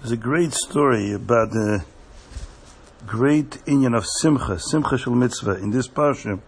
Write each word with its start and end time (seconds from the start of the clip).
There's 0.00 0.12
a 0.12 0.16
great 0.16 0.52
story 0.52 1.10
about 1.10 1.50
the 1.50 1.84
great 3.04 3.50
inyan 3.66 3.96
of 3.96 4.06
Simcha, 4.06 4.56
Simcha 4.60 4.96
Shel 4.96 5.16
Mitzvah. 5.16 5.56
In 5.56 5.70
this 5.70 5.88
parsha, 5.88 6.40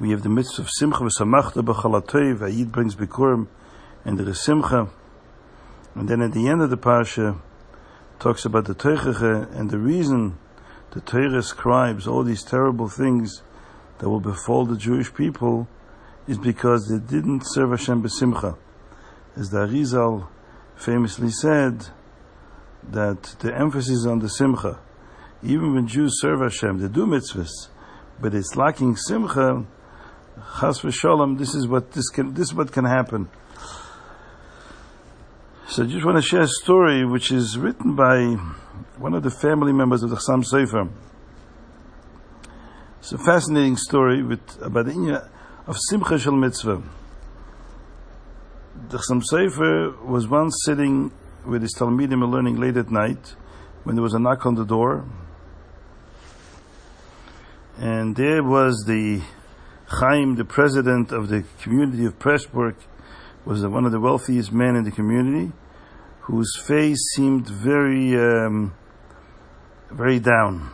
we 0.00 0.10
have 0.10 0.24
the 0.24 0.28
mitzvah 0.28 0.62
of 0.62 0.70
Simcha 0.70 0.98
v'samachta 0.98 1.64
b'chalatoi, 1.64 2.36
v'ayid 2.36 2.72
brings 2.72 2.96
bikurim, 2.96 3.46
and 4.04 4.18
there 4.18 4.28
is 4.28 4.42
Simcha. 4.42 4.88
And 5.94 6.08
then 6.08 6.20
at 6.20 6.32
the 6.32 6.48
end 6.48 6.60
of 6.60 6.70
the 6.70 6.76
parsha, 6.76 7.38
talks 8.18 8.44
about 8.44 8.64
the 8.64 8.74
Teichache, 8.74 9.48
and 9.56 9.70
the 9.70 9.78
reason 9.78 10.36
the 10.90 11.00
Torah 11.02 11.44
scribes 11.44 12.08
all 12.08 12.24
these 12.24 12.42
terrible 12.42 12.88
things 12.88 13.42
that 13.98 14.10
will 14.10 14.18
befall 14.18 14.66
the 14.66 14.76
Jewish 14.76 15.14
people 15.14 15.68
is 16.26 16.36
because 16.36 16.88
they 16.88 16.98
didn't 16.98 17.42
serve 17.42 17.70
Hashem 17.70 18.02
b'simcha. 18.02 18.56
As 19.36 19.50
the 19.50 19.58
Arizal 19.58 20.26
famously 20.74 21.30
said, 21.30 21.90
that 22.90 23.22
the 23.40 23.54
emphasis 23.54 24.06
on 24.06 24.20
the 24.20 24.28
simcha. 24.28 24.78
Even 25.42 25.74
when 25.74 25.86
Jews 25.86 26.20
serve 26.20 26.40
Hashem, 26.40 26.78
they 26.78 26.88
do 26.88 27.06
mitzvahs, 27.06 27.68
but 28.20 28.34
it's 28.34 28.56
lacking 28.56 28.96
simcha. 28.96 29.64
Chas 30.60 30.80
v'shalom. 30.80 31.38
This 31.38 31.54
is 31.54 31.66
what 31.66 31.92
this 31.92 32.08
can. 32.08 32.34
This 32.34 32.48
is 32.48 32.54
what 32.54 32.72
can 32.72 32.84
happen. 32.84 33.28
So 35.68 35.82
I 35.82 35.86
just 35.86 36.04
want 36.04 36.16
to 36.16 36.22
share 36.22 36.42
a 36.42 36.48
story 36.48 37.04
which 37.04 37.32
is 37.32 37.58
written 37.58 37.96
by 37.96 38.36
one 38.98 39.14
of 39.14 39.22
the 39.22 39.30
family 39.30 39.72
members 39.72 40.02
of 40.02 40.10
the 40.10 40.16
Chassam 40.16 40.44
Sofer. 40.44 40.88
It's 43.00 43.12
a 43.12 43.18
fascinating 43.18 43.76
story 43.76 44.22
with 44.22 44.40
about 44.62 44.86
the 44.86 44.92
Inya 44.92 45.28
of 45.66 45.76
Simcha 45.90 46.18
Shel 46.18 46.34
Mitzvah. 46.34 46.82
The 48.88 48.98
Chassam 48.98 49.22
Sofer 49.30 50.04
was 50.04 50.28
once 50.28 50.56
sitting 50.64 51.10
with 51.46 51.62
his 51.62 51.74
Talmidim 51.74 52.22
and 52.22 52.30
learning 52.30 52.56
late 52.56 52.76
at 52.76 52.90
night 52.90 53.34
when 53.84 53.94
there 53.94 54.02
was 54.02 54.14
a 54.14 54.18
knock 54.18 54.44
on 54.46 54.56
the 54.56 54.64
door. 54.64 55.04
And 57.78 58.16
there 58.16 58.42
was 58.42 58.84
the 58.86 59.22
Chaim, 59.86 60.34
the 60.34 60.44
president 60.44 61.12
of 61.12 61.28
the 61.28 61.44
community 61.60 62.04
of 62.04 62.18
Pressburg, 62.18 62.74
was 63.44 63.64
one 63.64 63.84
of 63.84 63.92
the 63.92 64.00
wealthiest 64.00 64.50
men 64.50 64.74
in 64.74 64.84
the 64.84 64.90
community, 64.90 65.52
whose 66.22 66.50
face 66.66 66.98
seemed 67.14 67.48
very, 67.48 68.16
um, 68.16 68.74
very 69.90 70.18
down. 70.18 70.72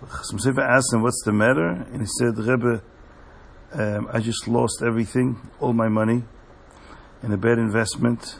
Chassam 0.00 0.38
Sofer 0.38 0.62
asked 0.62 0.92
him, 0.92 1.02
what's 1.02 1.22
the 1.24 1.32
matter? 1.32 1.68
And 1.68 2.00
he 2.00 2.06
said, 2.06 2.38
Rebbe, 2.38 2.82
um, 3.72 4.08
I 4.12 4.20
just 4.20 4.46
lost 4.46 4.82
everything, 4.86 5.40
all 5.58 5.72
my 5.72 5.88
money, 5.88 6.22
in 7.22 7.32
a 7.32 7.38
bad 7.38 7.58
investment 7.58 8.36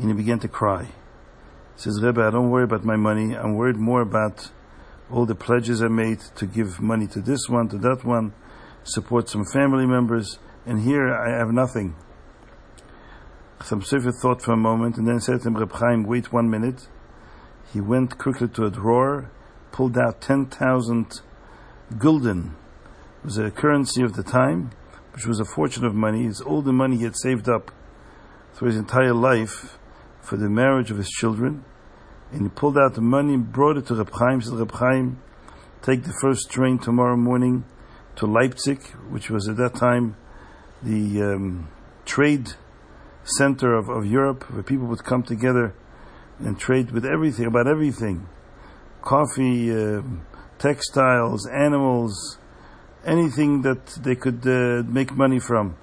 and 0.00 0.08
he 0.08 0.14
began 0.14 0.38
to 0.40 0.48
cry. 0.48 0.84
He 0.84 1.82
says, 1.82 2.02
Rebbe, 2.02 2.22
I 2.22 2.30
don't 2.30 2.50
worry 2.50 2.64
about 2.64 2.84
my 2.84 2.96
money. 2.96 3.36
I'm 3.36 3.54
worried 3.54 3.76
more 3.76 4.00
about 4.00 4.50
all 5.10 5.26
the 5.26 5.34
pledges 5.34 5.82
I 5.82 5.88
made 5.88 6.20
to 6.36 6.46
give 6.46 6.80
money 6.80 7.06
to 7.08 7.20
this 7.20 7.48
one, 7.48 7.68
to 7.68 7.78
that 7.78 8.04
one, 8.04 8.32
support 8.82 9.28
some 9.28 9.44
family 9.44 9.86
members, 9.86 10.38
and 10.64 10.80
here 10.82 11.12
I 11.12 11.36
have 11.36 11.52
nothing. 11.52 11.96
Chassam 13.58 13.82
Sofer 13.82 14.14
thought 14.14 14.40
for 14.40 14.52
a 14.52 14.56
moment 14.56 14.96
and 14.96 15.06
then 15.06 15.20
said 15.20 15.42
to 15.42 15.48
him, 15.48 15.56
Reb 15.56 15.72
Chaim, 15.72 16.04
wait 16.04 16.32
one 16.32 16.48
minute. 16.48 16.88
He 17.72 17.80
went 17.80 18.16
quickly 18.16 18.48
to 18.48 18.64
a 18.64 18.70
drawer, 18.70 19.30
pulled 19.70 19.98
out 19.98 20.22
10,000 20.22 21.20
gulden. 21.98 22.56
It 23.18 23.24
was 23.24 23.36
a 23.36 23.50
currency 23.50 24.02
of 24.02 24.14
the 24.14 24.22
time, 24.22 24.70
which 25.12 25.26
was 25.26 25.40
a 25.40 25.44
fortune 25.44 25.84
of 25.84 25.94
money. 25.94 26.26
It's 26.26 26.40
all 26.40 26.62
the 26.62 26.72
money 26.72 26.96
he 26.96 27.04
had 27.04 27.16
saved 27.16 27.48
up 27.50 27.70
through 28.54 28.68
his 28.68 28.76
entire 28.76 29.12
life 29.12 29.78
for 30.22 30.36
the 30.36 30.48
marriage 30.48 30.90
of 30.90 30.96
his 30.96 31.08
children. 31.08 31.64
And 32.32 32.42
he 32.42 32.48
pulled 32.48 32.78
out 32.78 32.94
the 32.94 33.00
money 33.00 33.34
and 33.34 33.52
brought 33.52 33.76
it 33.76 33.86
to 33.86 33.94
Reb 33.94 34.10
Chaim. 34.12 34.40
Said, 34.40 34.54
Reb 34.54 34.72
Chaim, 34.72 35.20
take 35.82 36.04
the 36.04 36.14
first 36.20 36.50
train 36.50 36.78
tomorrow 36.78 37.16
morning 37.16 37.64
to 38.16 38.26
Leipzig, 38.26 38.82
which 39.10 39.30
was 39.30 39.48
at 39.48 39.56
that 39.56 39.74
time 39.74 40.16
the 40.82 41.22
um, 41.22 41.68
trade 42.04 42.52
center 43.24 43.74
of, 43.74 43.88
of 43.88 44.06
Europe, 44.06 44.50
where 44.50 44.62
people 44.62 44.86
would 44.86 45.04
come 45.04 45.22
together 45.22 45.74
and 46.38 46.58
trade 46.58 46.90
with 46.90 47.04
everything, 47.04 47.46
about 47.46 47.66
everything. 47.66 48.28
Coffee, 49.02 49.70
uh, 49.70 50.02
textiles, 50.58 51.46
animals, 51.46 52.38
anything 53.04 53.62
that 53.62 53.86
they 54.02 54.14
could 54.14 54.46
uh, 54.46 54.82
make 54.86 55.12
money 55.12 55.38
from 55.38 55.76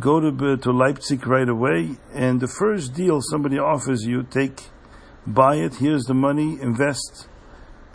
go 0.00 0.20
to, 0.20 0.56
to 0.56 0.70
Leipzig 0.72 1.26
right 1.26 1.48
away, 1.48 1.96
and 2.14 2.40
the 2.40 2.48
first 2.48 2.94
deal 2.94 3.20
somebody 3.20 3.58
offers 3.58 4.04
you, 4.04 4.22
take, 4.22 4.64
buy 5.26 5.56
it, 5.56 5.76
here's 5.76 6.04
the 6.04 6.14
money, 6.14 6.58
invest, 6.60 7.28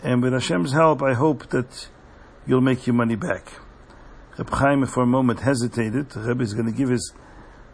and 0.02 0.22
with 0.22 0.32
Hashem's 0.32 0.72
help, 0.72 1.02
I 1.02 1.14
hope 1.14 1.48
that 1.50 1.88
you'll 2.46 2.60
make 2.60 2.86
your 2.86 2.94
money 2.94 3.16
back. 3.16 3.52
Reb 4.38 4.50
Chaim 4.50 4.86
for 4.86 5.02
a 5.02 5.06
moment 5.06 5.40
hesitated. 5.40 6.14
Reb 6.14 6.40
is 6.40 6.52
going 6.54 6.66
to 6.66 6.72
give 6.72 6.90
his 6.90 7.12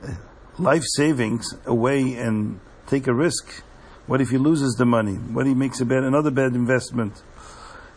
uh, 0.03 0.15
life 0.59 0.85
savings 0.97 1.55
away 1.67 2.15
and 2.15 2.61
take 2.87 3.07
a 3.07 3.15
risk. 3.15 3.63
What 4.07 4.21
if 4.21 4.31
he 4.31 4.39
loses 4.39 4.75
the 4.75 4.85
money? 4.85 5.15
What 5.15 5.43
if 5.43 5.49
he 5.49 5.55
makes 5.55 5.81
a 5.81 5.85
bad, 5.85 6.05
another 6.05 6.31
bad 6.31 6.55
investment? 6.55 7.23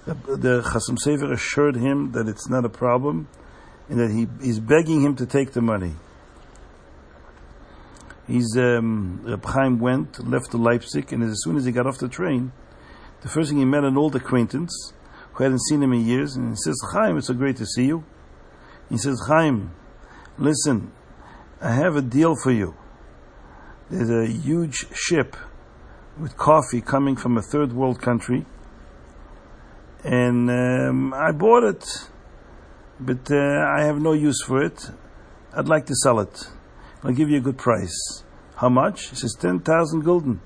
The 0.05 0.61
Chassam 0.61 0.97
Sofer 0.97 1.31
assured 1.31 1.75
him 1.75 2.11
that 2.11 2.27
it's 2.27 2.49
not 2.49 2.65
a 2.65 2.69
problem 2.69 3.27
and 3.89 3.99
that 3.99 4.11
he 4.11 4.27
is 4.47 4.59
begging 4.59 5.01
him 5.01 5.15
to 5.15 5.25
take 5.25 5.53
the 5.53 5.61
money. 5.61 5.93
He's 8.27 8.57
um, 8.57 9.21
Reb 9.23 9.45
Chaim 9.45 9.79
went, 9.79 10.27
left 10.27 10.51
to 10.51 10.57
Leipzig, 10.57 11.13
and 11.13 11.23
as 11.23 11.41
soon 11.43 11.57
as 11.57 11.65
he 11.65 11.71
got 11.71 11.85
off 11.85 11.99
the 11.99 12.09
train, 12.09 12.51
the 13.21 13.29
first 13.29 13.49
thing 13.49 13.59
he 13.59 13.65
met 13.65 13.83
an 13.83 13.97
old 13.97 14.15
acquaintance 14.15 14.93
who 15.33 15.43
hadn't 15.43 15.61
seen 15.69 15.83
him 15.83 15.93
in 15.93 16.05
years, 16.05 16.35
and 16.35 16.49
he 16.49 16.55
says, 16.55 16.75
Chaim, 16.91 17.17
it's 17.17 17.27
so 17.27 17.33
great 17.33 17.57
to 17.57 17.65
see 17.65 17.85
you. 17.85 18.03
He 18.89 18.97
says, 18.97 19.21
Chaim, 19.27 19.73
listen, 20.37 20.91
I 21.61 21.73
have 21.73 21.95
a 21.95 22.01
deal 22.01 22.35
for 22.35 22.51
you. 22.51 22.75
There's 23.89 24.09
a 24.09 24.31
huge 24.31 24.87
ship 24.95 25.35
with 26.19 26.35
coffee 26.37 26.81
coming 26.81 27.15
from 27.15 27.37
a 27.37 27.41
third 27.41 27.73
world 27.73 28.01
country, 28.01 28.45
and 30.03 30.49
um, 30.49 31.13
I 31.13 31.31
bought 31.31 31.63
it, 31.63 31.85
but 32.99 33.29
uh, 33.29 33.35
I 33.35 33.83
have 33.83 34.01
no 34.01 34.13
use 34.13 34.41
for 34.41 34.63
it. 34.63 34.89
I'd 35.53 35.67
like 35.67 35.85
to 35.87 35.95
sell 35.95 36.19
it. 36.19 36.47
I'll 37.05 37.13
give 37.13 37.29
you 37.29 37.37
a 37.37 37.41
good 37.41 37.59
price. 37.59 38.23
How 38.55 38.67
much? 38.67 39.09
He 39.09 39.15
says 39.15 39.35
10,000 39.39 40.01
gulden. 40.03 40.39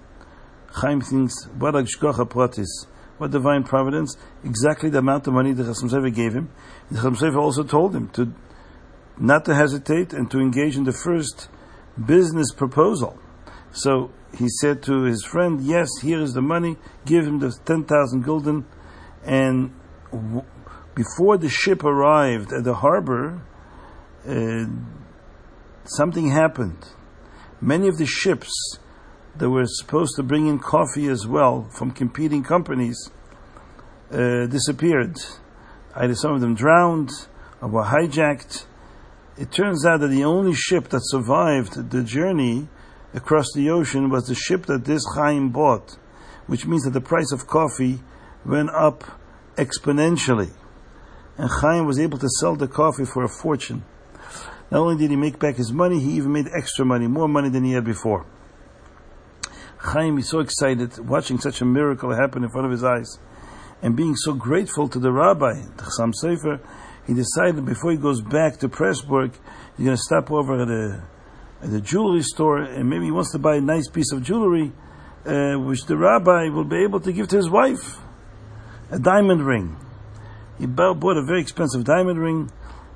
Chaim 0.73 0.99
thinks, 0.99 1.45
what. 1.57 1.73
What 1.73 3.31
divine 3.31 3.63
providence. 3.63 4.17
Exactly 4.43 4.89
the 4.89 4.97
amount 4.97 5.25
of 5.27 5.33
money 5.33 5.53
the 5.53 5.63
Chassam 5.63 5.89
Sofer 5.89 6.13
gave 6.13 6.33
him. 6.33 6.49
The 6.91 6.99
Chassam 6.99 7.15
Sofer 7.15 7.39
also 7.39 7.63
told 7.63 7.95
him 7.95 8.09
to 8.09 8.33
not 9.17 9.45
to 9.45 9.55
hesitate 9.55 10.11
and 10.11 10.29
to 10.31 10.39
engage 10.39 10.75
in 10.75 10.83
the 10.83 10.91
first 10.91 11.47
business 12.05 12.51
proposal. 12.53 13.17
So 13.71 14.11
he 14.37 14.49
said 14.49 14.83
to 14.83 15.03
his 15.03 15.23
friend, 15.23 15.61
yes, 15.61 15.87
here 16.01 16.21
is 16.21 16.33
the 16.33 16.41
money, 16.41 16.75
give 17.05 17.25
him 17.25 17.39
the 17.39 17.57
10,000 17.65 18.23
gulden. 18.23 18.65
And 19.23 19.73
w- 20.11 20.43
before 20.93 21.37
the 21.37 21.49
ship 21.49 21.85
arrived 21.85 22.51
at 22.51 22.65
the 22.65 22.75
harbor, 22.75 23.41
uh, 24.27 24.65
something 25.85 26.29
happened. 26.29 26.85
Many 27.61 27.87
of 27.87 27.97
the 27.97 28.05
ships 28.05 28.79
that 29.37 29.49
were 29.49 29.65
supposed 29.65 30.15
to 30.15 30.23
bring 30.23 30.47
in 30.47 30.59
coffee 30.59 31.07
as 31.07 31.27
well 31.27 31.69
from 31.71 31.91
competing 31.91 32.43
companies 32.43 33.09
uh, 34.11 34.47
disappeared. 34.47 35.17
Either 35.95 36.15
some 36.15 36.33
of 36.33 36.41
them 36.41 36.55
drowned 36.55 37.09
or 37.61 37.69
were 37.69 37.83
hijacked. 37.83 38.65
It 39.37 39.51
turns 39.51 39.85
out 39.85 40.01
that 40.01 40.09
the 40.09 40.23
only 40.23 40.53
ship 40.53 40.89
that 40.89 41.01
survived 41.03 41.91
the 41.91 42.03
journey 42.03 42.67
across 43.13 43.47
the 43.55 43.69
ocean 43.69 44.09
was 44.09 44.27
the 44.27 44.35
ship 44.35 44.65
that 44.65 44.85
this 44.85 45.03
Chaim 45.15 45.49
bought, 45.49 45.97
which 46.47 46.65
means 46.65 46.83
that 46.83 46.91
the 46.91 47.01
price 47.01 47.31
of 47.31 47.47
coffee 47.47 48.01
went 48.45 48.69
up 48.71 49.03
exponentially. 49.55 50.51
And 51.37 51.49
Chaim 51.49 51.85
was 51.85 51.99
able 51.99 52.17
to 52.17 52.29
sell 52.39 52.55
the 52.55 52.67
coffee 52.67 53.05
for 53.05 53.23
a 53.23 53.29
fortune. 53.29 53.83
Not 54.71 54.81
only 54.81 54.97
did 54.97 55.09
he 55.09 55.15
make 55.15 55.39
back 55.39 55.55
his 55.55 55.71
money, 55.71 55.99
he 55.99 56.11
even 56.13 56.31
made 56.31 56.47
extra 56.55 56.85
money, 56.85 57.07
more 57.07 57.27
money 57.27 57.49
than 57.49 57.63
he 57.63 57.71
had 57.71 57.85
before. 57.85 58.25
Chaim 59.77 60.17
is 60.17 60.29
so 60.29 60.39
excited 60.39 60.99
watching 61.07 61.39
such 61.39 61.61
a 61.61 61.65
miracle 61.65 62.13
happen 62.13 62.43
in 62.43 62.49
front 62.49 62.65
of 62.65 62.71
his 62.71 62.83
eyes 62.83 63.17
and 63.81 63.95
being 63.95 64.15
so 64.15 64.33
grateful 64.33 64.89
to 64.89 64.99
the 64.99 65.11
rabbi, 65.11 65.53
the 65.53 65.83
Chassam 65.83 66.13
Sofer, 66.13 66.59
he 67.07 67.13
decided 67.13 67.65
before 67.65 67.91
he 67.91 67.97
goes 67.97 68.21
back 68.21 68.57
to 68.57 68.69
Pressburg, 68.69 69.33
he's 69.77 69.85
going 69.85 69.97
to 69.97 70.03
stop 70.03 70.31
over 70.31 70.61
at 70.61 70.67
a, 70.67 71.03
at 71.63 71.73
a 71.73 71.81
jewelry 71.81 72.21
store 72.21 72.59
and 72.59 72.89
maybe 72.89 73.05
he 73.05 73.11
wants 73.11 73.31
to 73.31 73.39
buy 73.39 73.55
a 73.55 73.61
nice 73.61 73.89
piece 73.89 74.11
of 74.11 74.21
jewelry 74.21 74.71
uh, 75.25 75.53
which 75.55 75.85
the 75.85 75.97
rabbi 75.97 76.49
will 76.49 76.65
be 76.65 76.83
able 76.83 76.99
to 76.99 77.11
give 77.11 77.27
to 77.29 77.37
his 77.37 77.49
wife. 77.49 77.99
A 78.91 78.99
diamond 78.99 79.45
ring. 79.45 79.77
He 80.57 80.65
bought 80.65 81.17
a 81.17 81.23
very 81.23 81.41
expensive 81.41 81.85
diamond 81.85 82.19
ring 82.19 82.51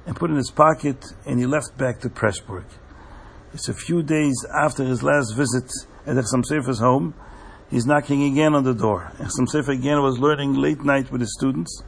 and 0.05 0.15
put 0.15 0.29
in 0.29 0.35
his 0.35 0.51
pocket, 0.51 1.03
and 1.25 1.39
he 1.39 1.45
left 1.45 1.77
back 1.77 1.99
to 2.01 2.09
Pressburg. 2.09 2.65
It's 3.53 3.69
a 3.69 3.73
few 3.73 4.03
days 4.03 4.45
after 4.53 4.83
his 4.83 5.03
last 5.03 5.35
visit 5.35 5.71
at 6.05 6.15
Chassam 6.15 6.43
Sofer's 6.43 6.79
home. 6.79 7.13
he's 7.69 7.85
knocking 7.85 8.23
again 8.23 8.53
on 8.55 8.63
the 8.63 8.73
door. 8.73 9.11
Chassam 9.17 9.47
Sofer 9.47 9.69
again 9.69 10.01
was 10.01 10.19
learning 10.19 10.55
late 10.55 10.83
night 10.83 11.11
with 11.11 11.21
his 11.21 11.33
students, 11.37 11.83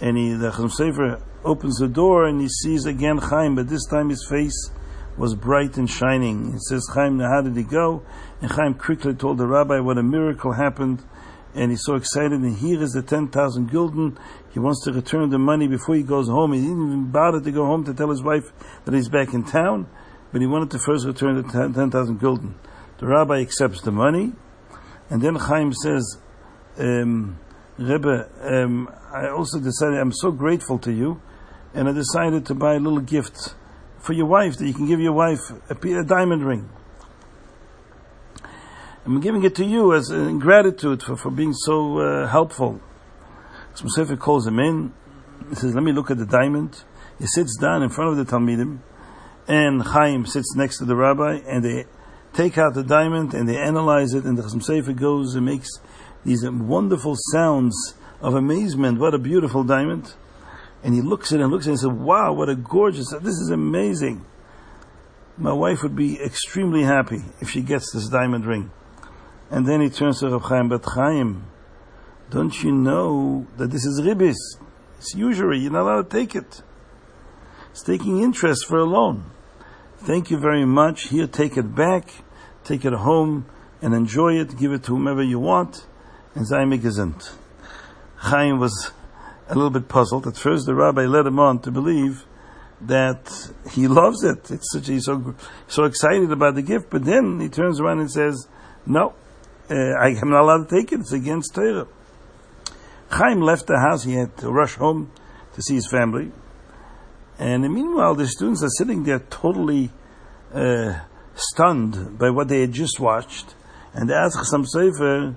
and 0.00 0.16
he, 0.16 0.32
the 0.32 0.50
Chassam 0.50 0.70
Sofer 0.70 1.22
opens 1.44 1.78
the 1.78 1.88
door 1.88 2.26
and 2.26 2.40
he 2.40 2.48
sees 2.48 2.86
again 2.86 3.18
Chaim, 3.18 3.54
but 3.54 3.68
this 3.68 3.86
time 3.86 4.08
his 4.08 4.26
face 4.28 4.70
was 5.16 5.34
bright 5.34 5.76
and 5.76 5.90
shining. 5.90 6.52
He 6.52 6.58
says, 6.68 6.88
Chaim, 6.94 7.18
now 7.18 7.28
how 7.28 7.42
did 7.42 7.56
he 7.56 7.64
go? 7.64 8.02
And 8.40 8.50
Chaim 8.50 8.74
quickly 8.74 9.14
told 9.14 9.38
the 9.38 9.46
rabbi 9.46 9.80
what 9.80 9.98
a 9.98 10.02
miracle 10.02 10.52
happened, 10.52 11.02
and 11.54 11.70
he's 11.70 11.84
so 11.84 11.96
excited. 11.96 12.32
And 12.32 12.56
here 12.56 12.80
is 12.80 12.92
the 12.92 13.02
10,000 13.02 13.70
gulden. 13.70 14.18
He 14.58 14.60
wants 14.60 14.82
to 14.86 14.92
return 14.92 15.30
the 15.30 15.38
money 15.38 15.68
before 15.68 15.94
he 15.94 16.02
goes 16.02 16.26
home. 16.26 16.52
He 16.52 16.58
didn't 16.58 16.84
even 16.84 17.12
bother 17.12 17.40
to 17.40 17.52
go 17.52 17.64
home 17.64 17.84
to 17.84 17.94
tell 17.94 18.10
his 18.10 18.24
wife 18.24 18.50
that 18.86 18.92
he's 18.92 19.08
back 19.08 19.32
in 19.32 19.44
town, 19.44 19.86
but 20.32 20.40
he 20.40 20.48
wanted 20.48 20.72
to 20.72 20.80
first 20.84 21.06
return 21.06 21.36
the 21.36 21.44
10,000 21.48 22.18
gulden. 22.18 22.56
The 22.98 23.06
rabbi 23.06 23.40
accepts 23.40 23.82
the 23.82 23.92
money, 23.92 24.32
and 25.10 25.22
then 25.22 25.36
Chaim 25.36 25.72
says, 25.72 26.18
um, 26.76 27.38
Rebbe, 27.78 28.28
um, 28.42 28.92
I 29.14 29.28
also 29.28 29.60
decided 29.60 30.00
I'm 30.00 30.10
so 30.10 30.32
grateful 30.32 30.80
to 30.80 30.92
you, 30.92 31.22
and 31.72 31.88
I 31.88 31.92
decided 31.92 32.44
to 32.46 32.54
buy 32.56 32.74
a 32.74 32.80
little 32.80 32.98
gift 32.98 33.54
for 34.00 34.12
your 34.12 34.26
wife 34.26 34.56
that 34.56 34.66
you 34.66 34.74
can 34.74 34.88
give 34.88 34.98
your 34.98 35.12
wife 35.12 35.52
a, 35.70 35.74
a 36.00 36.04
diamond 36.04 36.44
ring. 36.44 36.68
I'm 39.04 39.20
giving 39.20 39.44
it 39.44 39.54
to 39.54 39.64
you 39.64 39.94
as 39.94 40.10
in 40.10 40.40
gratitude 40.40 41.04
for, 41.04 41.16
for 41.16 41.30
being 41.30 41.52
so 41.52 42.00
uh, 42.00 42.26
helpful. 42.26 42.80
Chassam 43.86 44.18
calls 44.18 44.46
him 44.46 44.58
in. 44.58 44.92
He 45.48 45.54
says, 45.54 45.74
"Let 45.74 45.84
me 45.84 45.92
look 45.92 46.10
at 46.10 46.18
the 46.18 46.26
diamond." 46.26 46.82
He 47.18 47.26
sits 47.26 47.56
down 47.56 47.82
in 47.82 47.88
front 47.88 48.10
of 48.10 48.16
the 48.16 48.24
Talmidim, 48.24 48.78
and 49.46 49.82
Chaim 49.82 50.26
sits 50.26 50.54
next 50.56 50.78
to 50.78 50.84
the 50.84 50.96
rabbi, 50.96 51.40
and 51.46 51.64
they 51.64 51.86
take 52.32 52.58
out 52.58 52.74
the 52.74 52.82
diamond 52.82 53.34
and 53.34 53.48
they 53.48 53.56
analyze 53.56 54.14
it, 54.14 54.24
and 54.24 54.36
the 54.36 54.42
Chassam 54.42 54.62
Sofer 54.62 54.94
goes 54.94 55.34
and 55.34 55.46
makes 55.46 55.68
these 56.24 56.48
wonderful 56.48 57.14
sounds 57.32 57.94
of 58.20 58.34
amazement. 58.34 58.98
What 58.98 59.14
a 59.14 59.18
beautiful 59.18 59.64
diamond! 59.64 60.14
And 60.82 60.94
he 60.94 61.00
looks 61.00 61.32
at 61.32 61.40
it 61.40 61.42
and 61.42 61.52
looks 61.52 61.66
at 61.66 61.70
it 61.70 61.72
and 61.72 61.80
says, 61.80 61.90
"Wow, 61.90 62.32
what 62.32 62.48
a 62.48 62.54
gorgeous! 62.54 63.10
This 63.10 63.34
is 63.34 63.50
amazing." 63.50 64.24
My 65.36 65.52
wife 65.52 65.82
would 65.82 65.94
be 65.94 66.20
extremely 66.20 66.82
happy 66.82 67.22
if 67.40 67.48
she 67.48 67.62
gets 67.62 67.92
this 67.92 68.08
diamond 68.08 68.44
ring. 68.44 68.70
And 69.50 69.66
then 69.66 69.80
he 69.80 69.88
turns 69.88 70.20
to 70.20 70.28
Rav 70.30 70.42
Chaim, 70.42 70.68
but 70.68 70.84
Chaim, 70.84 71.44
don't 72.30 72.62
you 72.62 72.72
know 72.72 73.46
that 73.56 73.70
this 73.70 73.84
is 73.84 74.00
ribis? 74.00 74.36
It's 74.98 75.14
usury, 75.14 75.60
you're 75.60 75.72
not 75.72 75.82
allowed 75.82 76.10
to 76.10 76.16
take 76.16 76.34
it. 76.34 76.62
It's 77.70 77.82
taking 77.82 78.20
interest 78.22 78.66
for 78.66 78.78
a 78.78 78.84
loan. 78.84 79.30
Thank 79.98 80.30
you 80.30 80.38
very 80.38 80.64
much. 80.64 81.08
Here, 81.08 81.26
take 81.26 81.56
it 81.56 81.74
back, 81.74 82.10
take 82.64 82.84
it 82.84 82.92
home, 82.92 83.46
and 83.82 83.94
enjoy 83.94 84.34
it. 84.34 84.56
Give 84.56 84.72
it 84.72 84.84
to 84.84 84.92
whomever 84.92 85.22
you 85.22 85.38
want. 85.38 85.86
And 86.34 86.46
Zayme 86.46 86.80
gesund. 86.80 87.30
Chaim 88.16 88.58
was 88.58 88.92
a 89.48 89.54
little 89.54 89.70
bit 89.70 89.88
puzzled. 89.88 90.26
At 90.26 90.36
first, 90.36 90.66
the 90.66 90.74
rabbi 90.74 91.06
led 91.06 91.26
him 91.26 91.38
on 91.38 91.60
to 91.60 91.70
believe 91.70 92.24
that 92.80 93.50
he 93.72 93.88
loves 93.88 94.22
it. 94.22 94.50
It's 94.50 94.72
such, 94.72 94.86
he's 94.86 95.06
so, 95.06 95.34
so 95.66 95.84
excited 95.84 96.30
about 96.30 96.54
the 96.54 96.62
gift. 96.62 96.90
But 96.90 97.04
then 97.04 97.40
he 97.40 97.48
turns 97.48 97.80
around 97.80 98.00
and 98.00 98.10
says, 98.10 98.46
no, 98.86 99.14
uh, 99.70 99.74
I 99.74 100.10
am 100.20 100.30
not 100.30 100.42
allowed 100.42 100.68
to 100.68 100.76
take 100.76 100.92
it. 100.92 101.00
It's 101.00 101.12
against 101.12 101.54
Torah. 101.54 101.86
Chaim 103.10 103.40
left 103.40 103.66
the 103.66 103.78
house. 103.78 104.04
He 104.04 104.14
had 104.14 104.36
to 104.38 104.50
rush 104.50 104.74
home 104.74 105.10
to 105.54 105.62
see 105.62 105.74
his 105.74 105.86
family. 105.86 106.30
And 107.38 107.62
meanwhile, 107.62 108.14
the 108.14 108.26
students 108.26 108.62
are 108.62 108.68
sitting 108.68 109.04
there 109.04 109.20
totally 109.20 109.90
uh, 110.52 111.00
stunned 111.34 112.18
by 112.18 112.30
what 112.30 112.48
they 112.48 112.60
had 112.60 112.72
just 112.72 112.98
watched. 112.98 113.54
And 113.94 114.10
they 114.10 114.14
ask 114.14 114.38
Chassam 114.38 114.66
Sofer 114.66 115.36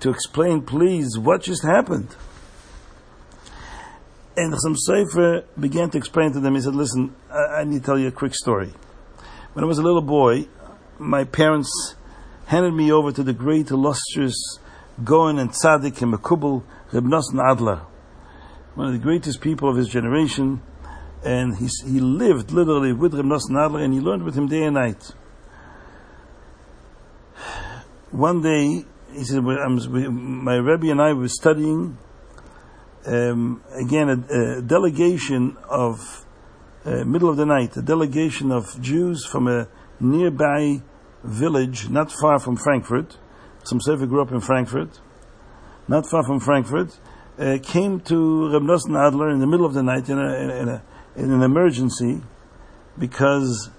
to 0.00 0.10
explain, 0.10 0.62
please, 0.62 1.18
what 1.18 1.42
just 1.42 1.64
happened. 1.64 2.14
And 4.36 4.52
Chassam 4.52 4.76
Sofer 4.76 5.44
began 5.58 5.90
to 5.90 5.98
explain 5.98 6.32
to 6.32 6.40
them. 6.40 6.54
He 6.54 6.60
said, 6.60 6.74
listen, 6.74 7.14
I, 7.30 7.60
I 7.60 7.64
need 7.64 7.80
to 7.80 7.86
tell 7.86 7.98
you 7.98 8.08
a 8.08 8.12
quick 8.12 8.34
story. 8.34 8.72
When 9.52 9.64
I 9.64 9.68
was 9.68 9.78
a 9.78 9.82
little 9.82 10.02
boy, 10.02 10.48
my 10.98 11.24
parents 11.24 11.94
handed 12.46 12.74
me 12.74 12.90
over 12.90 13.12
to 13.12 13.22
the 13.22 13.32
great, 13.32 13.70
illustrious 13.70 14.58
Goen 15.02 15.38
and 15.38 15.50
Tzaddik 15.50 16.00
and 16.02 16.14
Makubal 16.14 16.62
Reb 16.92 17.04
Nosson 17.04 17.40
Adler, 17.44 17.82
one 18.74 18.88
of 18.88 18.92
the 18.92 19.00
greatest 19.00 19.40
people 19.40 19.68
of 19.68 19.76
his 19.76 19.88
generation, 19.88 20.62
and 21.24 21.56
he, 21.56 21.68
he 21.84 21.98
lived 21.98 22.52
literally 22.52 22.92
with 22.92 23.14
Reb 23.14 23.24
Nosson 23.24 23.58
Adler, 23.58 23.82
and 23.82 23.92
he 23.92 24.00
learned 24.00 24.22
with 24.22 24.36
him 24.36 24.46
day 24.46 24.62
and 24.62 24.74
night. 24.74 25.12
One 28.12 28.42
day, 28.42 28.84
he 29.12 29.24
said, 29.24 29.42
my 29.42 30.54
Rebbe 30.54 30.90
and 30.90 31.02
I 31.02 31.12
were 31.12 31.28
studying, 31.28 31.98
um, 33.06 33.62
again, 33.74 34.08
a, 34.08 34.58
a, 34.58 34.62
delegation 34.62 35.56
of, 35.68 36.24
uh, 36.84 37.04
middle 37.04 37.28
of 37.28 37.36
the 37.36 37.46
night, 37.46 37.76
a 37.76 37.82
delegation 37.82 38.52
of 38.52 38.80
Jews 38.80 39.26
from 39.26 39.48
a 39.48 39.66
nearby 39.98 40.82
village 41.24 41.88
not 41.88 42.12
far 42.12 42.38
from 42.38 42.56
Frankfurt. 42.56 43.18
Chassam 43.64 43.80
Sofer 43.80 44.08
grew 44.08 44.20
up 44.20 44.30
in 44.30 44.40
Frankfurt, 44.40 45.00
not 45.88 46.06
far 46.06 46.22
from 46.24 46.40
Frankfurt. 46.40 46.98
Uh, 47.38 47.58
came 47.62 47.98
to 48.00 48.52
Reb 48.52 48.62
Nosson 48.62 48.96
Adler 48.96 49.30
in 49.30 49.40
the 49.40 49.46
middle 49.46 49.66
of 49.66 49.74
the 49.74 49.82
night 49.82 50.08
in, 50.08 50.18
a, 50.18 50.34
in, 50.34 50.68
a, 50.68 50.82
in 51.16 51.32
an 51.32 51.42
emergency 51.42 52.20
because 52.98 53.70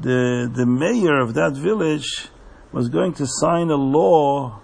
the 0.00 0.50
the 0.54 0.66
mayor 0.66 1.20
of 1.20 1.34
that 1.34 1.52
village 1.54 2.28
was 2.72 2.88
going 2.88 3.14
to 3.14 3.26
sign 3.26 3.70
a 3.70 3.76
law 3.76 4.60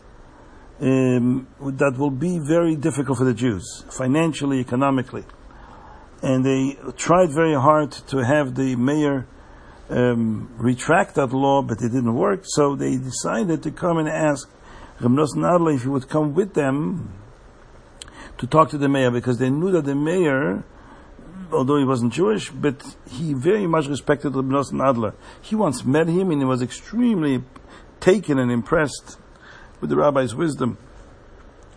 um, 0.81 1.47
that 1.61 1.95
will 1.97 2.11
be 2.11 2.39
very 2.47 2.77
difficult 2.77 3.17
for 3.17 3.25
the 3.25 3.33
Jews, 3.33 3.85
financially, 3.97 4.61
economically. 4.61 5.25
And 6.21 6.45
they 6.45 6.77
tried 6.97 7.31
very 7.31 7.55
hard 7.55 7.93
to 8.09 8.19
have 8.19 8.55
the 8.55 8.77
mayor 8.77 9.27
um, 9.89 10.51
retract 10.59 11.15
that 11.15 11.33
law, 11.33 11.63
but 11.63 11.79
it 11.81 11.93
didn't 11.93 12.15
work. 12.15 12.41
So 12.45 12.77
they 12.77 12.97
decided 12.97 13.63
to 13.63 13.71
come 13.71 13.99
and 13.99 14.09
ask 14.09 14.49
Ramnos 15.01 15.37
Adler 15.37 15.73
if 15.73 15.83
he 15.83 15.89
would 15.89 16.09
come 16.09 16.35
with 16.35 16.55
them 16.55 17.13
to 18.39 18.47
talk 18.47 18.71
to 18.71 18.79
the 18.79 18.89
mayor 18.89 19.11
because 19.11 19.39
they 19.39 19.51
knew 19.51 19.71
that 19.73 19.85
the 19.85 19.95
mayor, 19.95 20.65
although 21.53 21.79
he 21.79 21.85
wasn't 21.85 22.13
Jewish, 22.13 22.51
but 22.51 22.97
he 23.09 23.35
very 23.35 23.67
much 23.67 23.87
respected 23.87 24.33
Ramnos 24.33 24.73
Adler. 24.81 25.15
He 25.43 25.55
once 25.55 25.85
met 25.85 26.09
him 26.09 26.31
and 26.31 26.41
he 26.41 26.45
was 26.45 26.63
extremely 26.63 27.43
taken 28.01 28.39
and 28.39 28.51
impressed 28.51 29.19
with 29.81 29.91
the 29.91 29.97
rabbi's 29.97 30.35
wisdom. 30.35 30.79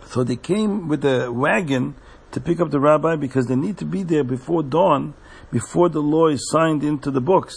So 0.06 0.24
they 0.24 0.36
came 0.36 0.88
with 0.88 1.04
a 1.04 1.30
wagon 1.30 1.94
to 2.32 2.40
pick 2.40 2.60
up 2.60 2.70
the 2.70 2.80
rabbi 2.80 3.16
because 3.16 3.46
they 3.46 3.56
need 3.56 3.78
to 3.78 3.84
be 3.84 4.02
there 4.02 4.24
before 4.24 4.62
dawn, 4.62 5.14
before 5.50 5.88
the 5.88 6.00
law 6.00 6.28
is 6.28 6.48
signed 6.50 6.84
into 6.84 7.10
the 7.10 7.20
books. 7.20 7.54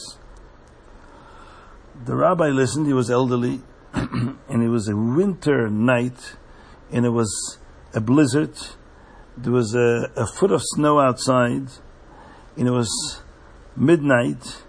The 2.06 2.16
rabbi 2.16 2.48
listened, 2.48 2.88
he 2.88 2.94
was 2.94 3.12
elderly, 3.12 3.62
and 3.94 4.64
it 4.64 4.70
was 4.70 4.88
a 4.88 4.96
winter 4.96 5.70
night, 5.70 6.36
and 6.92 7.06
it 7.06 7.10
was 7.10 7.60
a 7.94 8.02
blizzard. 8.02 8.54
There 9.38 9.52
was 9.52 9.76
a, 9.76 10.12
a 10.16 10.26
foot 10.26 10.52
of 10.52 10.62
snow 10.64 11.00
outside, 11.00 11.68
and 12.58 12.68
it 12.68 12.72
was 12.72 13.22
midnight, 13.76 14.64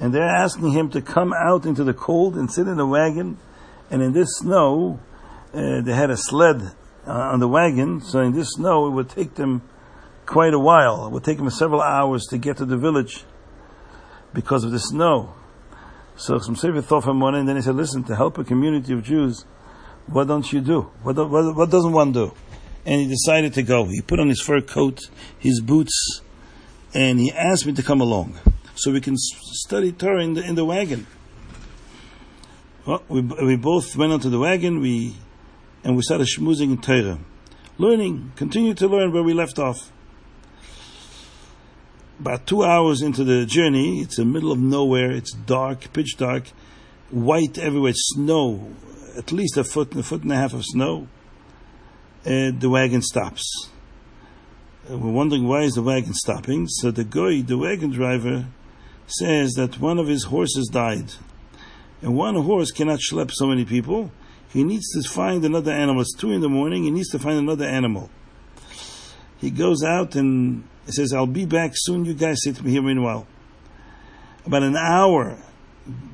and 0.00 0.14
they're 0.14 0.22
asking 0.22 0.72
him 0.72 0.90
to 0.90 1.02
come 1.02 1.32
out 1.32 1.66
into 1.66 1.84
the 1.84 1.94
cold 1.94 2.36
and 2.36 2.50
sit 2.50 2.66
in 2.66 2.78
a 2.78 2.86
wagon, 2.86 3.38
and 3.90 4.02
in 4.02 4.12
this 4.12 4.28
snow, 4.38 5.00
uh, 5.54 5.80
they 5.80 5.94
had 5.94 6.10
a 6.10 6.16
sled 6.16 6.60
uh, 7.06 7.10
on 7.10 7.40
the 7.40 7.48
wagon, 7.48 8.00
so 8.00 8.20
in 8.20 8.32
this 8.32 8.52
snow, 8.52 8.86
it 8.86 8.90
would 8.90 9.08
take 9.08 9.34
them 9.34 9.62
quite 10.26 10.52
a 10.52 10.58
while. 10.58 11.06
It 11.06 11.12
would 11.12 11.24
take 11.24 11.38
them 11.38 11.48
several 11.48 11.80
hours 11.80 12.26
to 12.26 12.38
get 12.38 12.58
to 12.58 12.66
the 12.66 12.76
village 12.76 13.24
because 14.34 14.62
of 14.62 14.72
the 14.72 14.78
snow. 14.78 15.34
So 16.18 16.34
Chassam 16.34 16.58
Sofer 16.58 16.82
thought 16.82 17.04
for 17.04 17.10
a 17.10 17.14
moment, 17.14 17.38
and 17.38 17.48
then 17.48 17.56
he 17.56 17.62
said, 17.62 17.76
listen, 17.76 18.02
to 18.04 18.16
help 18.16 18.38
a 18.38 18.44
community 18.44 18.92
of 18.92 19.04
Jews, 19.04 19.44
what 20.08 20.26
don't 20.26 20.52
you 20.52 20.60
do? 20.60 20.90
What, 21.02 21.16
what, 21.16 21.54
what 21.54 21.70
doesn't 21.70 21.92
one 21.92 22.10
do? 22.10 22.34
And 22.84 23.00
he 23.00 23.06
decided 23.06 23.54
to 23.54 23.62
go. 23.62 23.84
He 23.84 24.00
put 24.00 24.18
on 24.18 24.28
his 24.28 24.40
fur 24.40 24.60
coat, 24.60 25.08
his 25.38 25.60
boots, 25.60 26.22
and 26.92 27.20
he 27.20 27.30
asked 27.30 27.66
me 27.66 27.72
to 27.74 27.84
come 27.84 28.00
along 28.00 28.36
so 28.74 28.90
we 28.90 29.00
can 29.00 29.16
study 29.16 29.92
Torah 29.92 30.24
in 30.24 30.34
the, 30.34 30.42
in 30.42 30.56
the 30.56 30.64
wagon. 30.64 31.06
Well, 32.84 33.04
we, 33.08 33.20
we 33.20 33.54
both 33.54 33.94
went 33.96 34.12
onto 34.12 34.28
the 34.28 34.40
wagon, 34.40 34.80
we, 34.80 35.14
and 35.84 35.94
we 35.94 36.02
started 36.02 36.26
schmoozing 36.26 36.72
in 36.72 36.78
Torah. 36.78 37.20
Learning, 37.78 38.32
continue 38.34 38.74
to 38.74 38.88
learn 38.88 39.12
where 39.12 39.22
we 39.22 39.34
left 39.34 39.60
off 39.60 39.92
about 42.20 42.46
two 42.46 42.64
hours 42.64 43.02
into 43.02 43.24
the 43.24 43.46
journey, 43.46 44.00
it's 44.00 44.16
the 44.16 44.24
middle 44.24 44.52
of 44.52 44.58
nowhere, 44.58 45.10
it's 45.10 45.32
dark, 45.32 45.92
pitch 45.92 46.16
dark, 46.16 46.48
white 47.10 47.58
everywhere, 47.58 47.92
snow, 47.94 48.70
at 49.16 49.32
least 49.32 49.56
a 49.56 49.64
foot, 49.64 49.94
a 49.94 50.02
foot 50.02 50.22
and 50.22 50.32
a 50.32 50.36
half 50.36 50.52
of 50.52 50.64
snow, 50.64 51.08
and 52.24 52.60
the 52.60 52.68
wagon 52.68 53.02
stops. 53.02 53.70
Uh, 54.90 54.96
we're 54.96 55.12
wondering 55.12 55.46
why 55.46 55.62
is 55.62 55.74
the 55.74 55.82
wagon 55.82 56.14
stopping. 56.14 56.66
So 56.66 56.90
the 56.90 57.04
guy, 57.04 57.42
the 57.42 57.58
wagon 57.58 57.90
driver, 57.90 58.46
says 59.06 59.52
that 59.54 59.80
one 59.80 59.98
of 59.98 60.08
his 60.08 60.24
horses 60.24 60.68
died. 60.72 61.12
And 62.02 62.16
one 62.16 62.34
horse 62.34 62.70
cannot 62.70 63.00
schlep 63.00 63.30
so 63.32 63.46
many 63.46 63.64
people, 63.64 64.12
he 64.50 64.64
needs 64.64 64.88
to 64.92 65.08
find 65.08 65.44
another 65.44 65.72
animal. 65.72 66.02
It's 66.02 66.14
two 66.14 66.32
in 66.32 66.40
the 66.40 66.48
morning. 66.48 66.84
He 66.84 66.90
needs 66.90 67.10
to 67.10 67.18
find 67.18 67.38
another 67.38 67.66
animal. 67.66 68.10
He 69.38 69.50
goes 69.50 69.82
out 69.84 70.16
and 70.16 70.64
he 70.88 70.92
says, 70.92 71.12
"I'll 71.12 71.26
be 71.26 71.44
back 71.44 71.72
soon. 71.74 72.04
You 72.04 72.14
guys 72.14 72.42
sit 72.42 72.58
here 72.58 72.82
meanwhile." 72.82 73.26
About 74.46 74.62
an 74.62 74.76
hour 74.76 75.36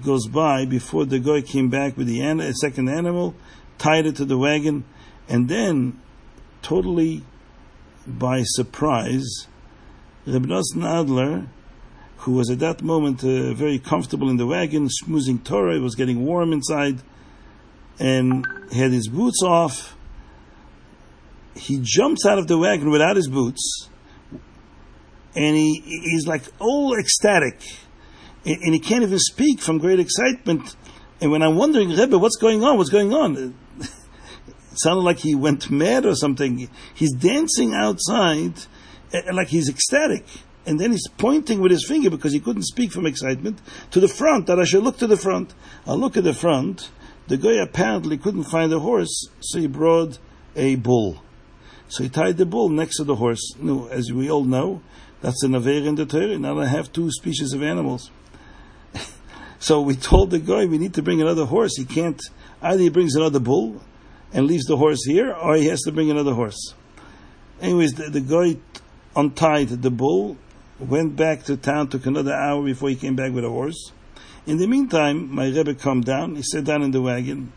goes 0.05 0.27
by 0.27 0.65
before 0.65 1.05
the 1.05 1.21
guy 1.21 1.41
came 1.41 1.69
back 1.69 1.97
with 1.97 2.09
the 2.09 2.21
an- 2.21 2.53
second 2.55 2.89
animal, 2.89 3.35
tied 3.79 4.07
it 4.07 4.17
to 4.17 4.25
the 4.25 4.37
wagon, 4.37 4.85
and 5.29 5.49
then, 5.49 6.01
totally 6.63 7.23
by 8.07 8.43
surprise, 8.45 9.47
Reb 10.27 10.47
Nosson 10.47 10.85
Adler, 10.85 11.47
who 12.19 12.33
was 12.33 12.51
at 12.51 12.59
that 12.59 12.83
moment 12.83 13.23
uh, 13.23 13.53
very 13.55 13.79
comfortable 13.79 14.29
in 14.31 14.37
the 14.37 14.47
wagon, 14.47 14.89
schmoozing 14.89 15.45
Torah, 15.45 15.77
it 15.77 15.81
was 15.81 15.95
getting 15.95 16.25
warm 16.25 16.53
inside, 16.53 17.01
and 17.99 18.47
he 18.73 18.79
had 18.79 18.91
his 18.91 19.09
boots 19.09 19.43
off. 19.43 19.97
He 21.55 21.79
jumps 21.81 22.27
out 22.27 22.39
of 22.39 22.49
the 22.49 22.59
wagon 22.59 22.91
without 22.91 23.15
his 23.15 23.29
boots, 23.29 23.89
and 25.35 25.57
he, 25.57 25.81
he's 25.81 26.27
like 26.27 26.43
all 26.59 26.97
ecstatic 26.99 27.61
and 28.45 28.75
he 28.75 28.79
can't 28.79 29.03
even 29.03 29.19
speak 29.19 29.61
from 29.61 29.79
great 29.79 29.99
excitement. 29.99 30.77
And 31.21 31.31
when 31.31 31.43
I'm 31.43 31.57
wondering, 31.57 31.91
Rebbe, 31.91 32.19
what's 32.19 32.37
going 32.37 32.63
on? 32.63 32.77
What's 32.77 32.91
going 32.91 33.13
on? 33.13 33.55
it 33.81 33.89
sounded 34.75 35.03
like 35.03 35.19
he 35.19 35.35
went 35.35 35.71
mad 35.71 36.05
or 36.05 36.15
something. 36.15 36.69
He's 36.95 37.13
dancing 37.13 37.73
outside 37.75 38.55
eh, 39.13 39.33
like 39.33 39.49
he's 39.49 39.69
ecstatic. 39.69 40.27
And 40.67 40.79
then 40.79 40.93
he's 40.93 41.09
pointing 41.19 41.61
with 41.61 41.73
his 41.73 41.87
finger 41.87 42.11
because 42.11 42.33
he 42.33 42.41
couldn't 42.41 42.65
speak 42.65 42.93
from 42.93 43.07
excitement 43.07 43.61
to 43.91 44.01
the 44.01 44.09
front, 44.09 44.47
that 44.47 44.59
I 44.59 44.65
should 44.65 44.83
look 44.83 44.99
to 44.99 45.07
the 45.07 45.17
front. 45.17 45.55
I 45.87 45.93
look 45.93 46.17
at 46.17 46.25
the 46.25 46.35
front. 46.35 46.91
The 47.27 47.37
guy 47.37 47.63
apparently 47.63 48.19
couldn't 48.19 48.45
find 48.45 48.73
a 48.73 48.79
horse, 48.79 49.29
so 49.41 49.59
he 49.59 49.67
brought 49.67 50.19
a 50.57 50.77
bull. 50.77 51.23
So 51.89 52.03
he 52.03 52.09
tied 52.09 52.37
the 52.37 52.47
bull 52.47 52.69
next 52.69 52.97
to 52.97 53.05
the 53.05 53.17
horse. 53.17 53.55
No, 53.59 53.89
as 53.89 54.13
we 54.13 54.31
all 54.31 54.45
know, 54.45 54.83
that's 55.25 55.43
an 55.43 55.55
aver 55.55 55.71
in 55.71 55.95
the 55.95 56.05
Torah. 56.05 56.37
Now 56.39 56.61
I 56.61 56.67
have 56.67 56.93
two 56.93 57.11
species 57.11 57.55
of 57.55 57.63
animals. 57.63 58.11
So 59.59 59.81
we 59.81 59.97
told 59.97 60.29
the 60.31 60.39
guy 60.39 60.67
we 60.67 60.77
need 60.77 60.93
to 60.93 61.03
bring 61.03 61.23
another 61.23 61.47
horse. 61.47 61.79
He 61.79 61.87
can't, 61.87 62.21
either 62.61 62.83
he 62.83 62.91
brings 62.91 63.15
another 63.15 63.41
bull 63.41 63.81
and 64.31 64.47
leaves 64.47 64.67
the 64.67 64.77
horse 64.77 65.03
here, 65.07 65.33
or 65.33 65.57
he 65.57 65.69
has 65.69 65.81
to 65.83 65.93
bring 65.93 66.11
another 66.11 66.35
horse. 66.35 66.75
Anyways, 67.63 67.95
the, 67.95 68.11
the 68.11 68.21
guy 68.21 68.59
untied 69.17 69.69
the 69.69 69.91
bull, 69.91 70.37
went 70.79 71.17
back 71.17 71.45
to 71.45 71.57
town, 71.57 71.89
took 71.89 72.05
another 72.05 72.35
hour 72.35 72.63
before 72.63 72.91
he 72.91 72.97
came 72.97 73.17
back 73.17 73.33
with 73.33 73.47
a 73.47 73.49
horse. 73.49 73.93
In 74.47 74.59
the 74.59 74.67
meantime, 74.67 75.35
my 75.35 75.47
Rebbe 75.49 75.73
calmed 75.73 76.05
down. 76.05 76.37
He 76.37 76.43
sat 76.43 76.65
down 76.65 76.83
in 76.83 76.91
the 76.91 77.01
wagon, 77.01 77.51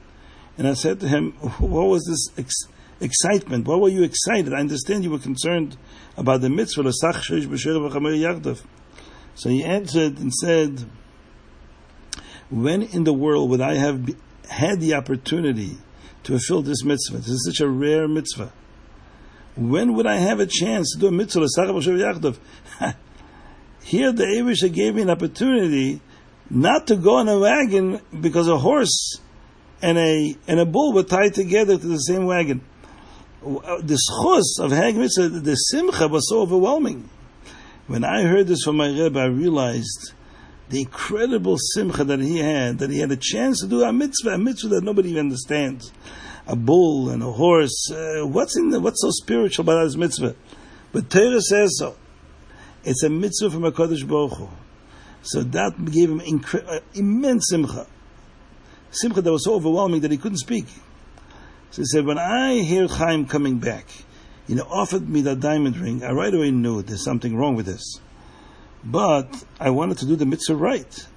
and 0.57 0.65
I 0.65 0.75
said 0.75 1.01
to 1.01 1.09
him, 1.09 1.33
What 1.59 1.88
was 1.88 2.05
this 2.05 2.29
ex- 2.38 2.69
excitement? 3.00 3.68
Why 3.68 3.75
were 3.75 3.89
you 3.89 4.04
excited? 4.04 4.54
I 4.54 4.60
understand 4.60 5.04
you 5.04 5.12
were 5.12 5.20
concerned 5.20 5.77
about 6.16 6.42
the 6.42 6.50
mitzvah. 6.50 6.92
So 9.36 9.50
he 9.50 9.63
answered 9.63 10.18
and 10.20 10.34
said, 10.34 10.86
when 12.50 12.82
in 12.82 13.04
the 13.04 13.13
world 13.13 13.50
would 13.50 13.62
I 13.62 13.75
have 13.75 14.16
had 14.50 14.80
the 14.80 14.94
opportunity 14.94 15.77
to 16.24 16.32
fulfill 16.34 16.62
this 16.62 16.84
mitzvah? 16.84 17.18
This 17.18 17.30
is 17.30 17.46
such 17.46 17.62
a 17.62 17.70
rare 17.70 18.08
mitzvah. 18.08 18.51
When 19.56 19.94
would 19.96 20.06
I 20.08 20.18
have 20.18 20.39
a 20.39 20.46
chance 20.48 20.94
to 20.94 21.00
do 21.00 21.08
a 21.08 21.12
mitzvah? 21.12 21.48
Here 23.84 24.12
the 24.12 24.24
Aibishter 24.24 24.74
gave 24.74 24.96
me 24.96 25.01
an 25.01 25.10
opportunity 25.10 26.01
not 26.50 26.88
to 26.88 26.96
go 26.96 27.16
on 27.16 27.27
a 27.27 27.39
wagon 27.39 28.01
because 28.22 28.48
a 28.48 28.58
horse 28.58 29.20
and 29.82 29.98
a 29.98 30.36
and 30.48 30.60
a 30.60 30.66
bull 30.66 30.94
were 30.94 31.04
tied 31.04 31.34
together 31.34 31.77
to 31.77 31.88
the 31.88 31.98
same 31.98 32.25
wagon. 32.25 32.62
The 33.48 33.98
schus 34.10 34.63
of 34.63 34.72
Hag 34.72 34.98
Mitzvah, 34.98 35.30
the 35.30 35.56
simcha 35.56 36.10
was 36.10 36.27
so 36.30 36.42
overwhelming. 36.42 37.10
When 37.88 38.04
I 38.04 38.24
heard 38.24 38.48
this 38.48 38.63
from 38.63 38.75
my 38.75 38.89
Rebbe, 38.89 39.18
I 39.18 39.27
realized 39.27 40.12
the 40.68 40.82
incredible 40.82 41.58
simcha 41.58 42.04
that 42.04 42.20
he 42.20 42.39
had, 42.39 42.80
that 42.80 42.89
he 42.89 43.00
had 43.00 43.12
a 43.12 43.18
chance 43.18 43.62
to 43.62 43.68
do 43.68 43.84
a 43.84 43.94
mitzvah, 43.94 44.32
a 44.32 44.38
mitzvah 44.38 44.68
that 44.75 44.84
nobody 44.84 45.12
even 45.12 45.27
understands. 45.27 45.94
A 46.46 46.58
bull 46.58 47.10
and 47.10 47.24
a 47.24 47.32
horse. 47.32 47.89
Uh, 47.89 48.27
what's 48.27 48.58
in 48.58 48.70
the, 48.70 48.82
what's 48.82 49.01
so 49.01 49.12
spiritual 49.12 49.63
about 49.63 49.86
this 49.86 49.96
mitzvah? 49.96 50.36
But 50.92 51.10
Torah 51.10 51.42
says 51.42 51.77
so. 51.77 51.96
It's 52.84 53.04
a 53.04 53.10
mitzvah 53.10 53.50
from 53.50 53.63
a 53.63 53.72
Kodesh 53.72 54.06
Baruch 54.06 54.38
Hu. 54.38 54.50
So 55.22 55.44
that 55.44 55.74
gave 55.86 56.10
him 56.10 56.20
incre- 56.20 56.68
uh, 56.68 56.80
immense 56.94 57.48
simcha. 57.50 57.88
Simcha 58.92 59.22
that 59.22 59.32
was 59.32 59.46
so 59.46 59.56
overwhelming 59.56 60.01
that 60.01 60.12
he 60.12 60.18
couldn't 60.18 60.39
speak. 60.39 60.66
So 61.77 61.84
he 61.84 61.86
said, 61.86 62.05
when 62.07 62.17
I 62.17 62.63
hear 62.63 62.88
Chaim 62.88 63.27
coming 63.27 63.60
back, 63.60 63.86
you 64.48 64.55
know, 64.55 64.65
offered 64.67 65.07
me 65.07 65.22
that 65.22 65.41
diamond 65.41 65.77
ring, 65.77 66.03
I 66.03 66.12
right 66.12 66.34
away 66.34 66.50
knew 66.50 66.81
there's 66.81 67.03
something 67.03 67.38
wrong 67.38 67.55
with 67.55 67.67
this. 67.67 68.01
But 68.84 69.43
I 69.60 69.69
wanted 69.69 70.00
to 70.00 70.07
do 70.07 70.15
the 70.15 70.25
mitzvah 70.25 70.55
right. 70.55 71.07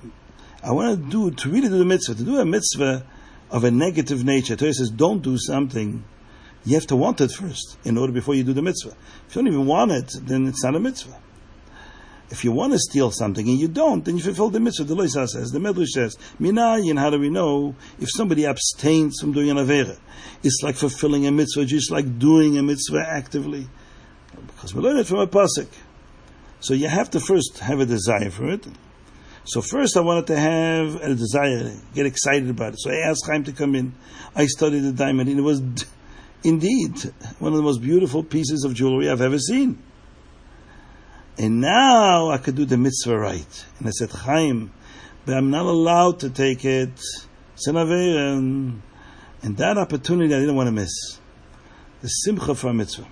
I 0.62 0.73
wanted 0.73 1.05
to 1.05 1.11
do 1.11 1.31
to 1.31 1.49
really 1.49 1.71
do 1.71 1.79
the 1.79 1.87
mitzvah, 1.87 2.14
to 2.17 2.25
do 2.25 2.38
a 2.38 2.45
mitzvah 2.45 3.07
of 3.50 3.64
a 3.64 3.71
negative 3.71 4.23
nature. 4.23 4.55
Torah 4.55 4.75
says, 4.75 4.90
don't 4.90 5.23
do 5.23 5.38
something. 5.38 6.05
You 6.67 6.75
have 6.75 6.88
to 6.88 6.97
want 6.97 7.23
it 7.23 7.31
first 7.31 7.79
in 7.85 7.97
order 7.97 8.12
before 8.12 8.35
you 8.35 8.45
do 8.45 8.52
the 8.52 8.61
mitzvah. 8.61 8.95
If 9.29 9.35
you 9.35 9.40
don't 9.40 9.50
even 9.50 9.64
want 9.64 9.93
it, 9.93 10.12
then 10.26 10.47
it's 10.47 10.62
not 10.62 10.76
a 10.76 10.79
mitzvah. 10.79 11.17
If 12.31 12.45
you 12.45 12.53
want 12.53 12.73
to 12.73 12.79
steal 12.79 13.11
something 13.11 13.49
and 13.49 13.59
you 13.59 13.67
don't, 13.67 14.05
then 14.05 14.17
you 14.17 14.23
fulfill 14.23 14.51
the 14.51 14.61
mitzvah. 14.61 14.85
The 14.85 14.95
Loisa 14.95 15.27
says, 15.29 15.51
the 15.51 15.59
Medrash 15.59 15.89
says, 15.89 16.17
Minayin, 16.41 16.97
how 16.99 17.11
do 17.11 17.19
we 17.19 17.29
know 17.29 17.75
if 17.99 18.09
somebody 18.11 18.47
abstains 18.47 19.19
from 19.21 19.33
doing 19.33 19.51
an 19.51 19.57
Avera? 19.57 19.99
It's 20.45 20.61
like 20.63 20.77
fulfilling 20.77 21.27
a 21.27 21.33
mitzvah, 21.33 21.65
just 21.65 21.91
like 21.91 22.19
doing 22.21 22.57
a 22.57 22.63
mitzvah 22.63 23.05
actively. 23.05 23.67
Because 24.47 24.75
we 24.75 24.81
learn 24.81 24.99
it 24.99 25.09
from 25.09 25.19
a 25.19 25.27
pasuk. 25.27 25.67
So 26.61 26.75
you 26.75 26.89
have 26.89 27.11
to 27.11 27.21
first 27.21 27.59
have 27.59 27.81
a 27.81 27.87
desire 27.87 28.31
for 28.31 28.49
it. 28.49 28.67
So 29.45 29.61
first 29.61 29.97
I 29.97 30.01
wanted 30.01 30.29
to 30.29 30.39
have 30.39 30.97
a 31.03 31.15
desire, 31.15 31.73
get 31.95 32.07
excited 32.07 32.49
about 32.49 32.75
it. 32.75 32.81
So 32.81 32.91
I 32.91 33.09
asked 33.09 33.27
Chaim 33.27 33.43
to 33.45 33.53
come 33.53 33.75
in. 33.75 33.95
I 34.37 34.47
studied 34.47 34.81
the 34.81 34.93
diamond 34.93 35.29
and 35.29 35.39
it 35.39 35.43
was 35.43 35.61
indeed 36.45 36.93
one 37.39 37.53
of 37.53 37.57
the 37.57 37.63
most 37.63 37.81
beautiful 37.81 38.23
pieces 38.23 38.65
of 38.65 38.75
jewelry 38.75 39.11
I've 39.11 39.21
ever 39.21 39.39
seen. 39.39 39.83
And 41.41 41.63
now 41.63 42.31
I 42.31 42.37
could 42.37 42.55
do 42.55 42.67
the 42.67 42.77
mitzvah 42.77 43.19
right. 43.19 43.65
And 43.79 43.89
I 43.89 43.93
said, 43.93 44.11
Chaim, 44.11 44.73
but 45.25 45.39
I'm 45.39 45.49
not 45.49 45.65
allowed 45.65 46.21
to 46.21 46.29
take 46.29 46.67
it. 46.67 47.01
And 47.67 48.83
that 49.43 49.79
opportunity 49.79 50.35
I 50.35 50.39
didn't 50.39 50.55
want 50.55 50.67
to 50.67 50.73
miss. 50.73 51.19
The 52.03 52.09
simcha 52.09 52.55
for 52.55 52.69
a 52.69 52.75
mitzvah. 52.75 53.07